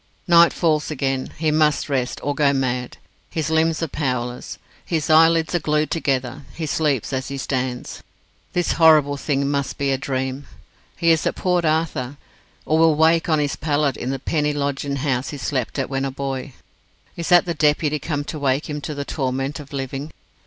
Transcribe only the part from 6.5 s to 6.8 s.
He